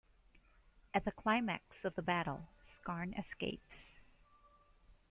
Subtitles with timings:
[0.95, 3.99] At the climax of the battle, Scarn escapes.